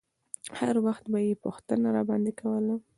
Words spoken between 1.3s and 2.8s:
پوښتنه راباندې کوله.